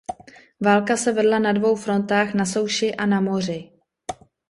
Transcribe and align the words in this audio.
Válka 0.59 0.97
se 0.97 1.11
vedla 1.11 1.39
na 1.39 1.51
dvou 1.53 1.75
frontách 1.75 2.33
na 2.33 2.45
souši 2.45 2.95
a 2.95 3.05
na 3.05 3.21
moři. 3.21 3.71